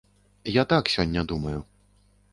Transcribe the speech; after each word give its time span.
Я 0.55 0.63
так 0.73 0.89
сёння 0.95 1.27
думаю. 1.35 1.59